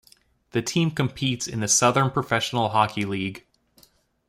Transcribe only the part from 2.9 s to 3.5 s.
League.